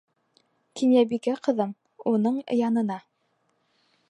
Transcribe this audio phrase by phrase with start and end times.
[0.81, 1.75] Кинйәбикә ҡыҙым,
[2.15, 3.01] уның янына.